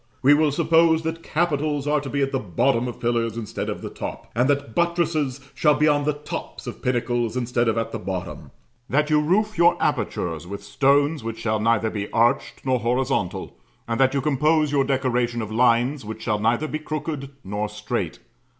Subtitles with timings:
[0.23, 3.83] We will suppose that capitals are to be at the bottom of pillars instead of
[3.83, 7.91] the top; and that buttresses shall be on the tops of pinnacles instead of at
[7.91, 8.49] the bottom;
[8.89, 13.55] that you roof your apertures with stones which shall neither be arched nor horizontal;
[13.87, 18.17] and that you compose your decoration of lines which shall neither be crooked nor straight.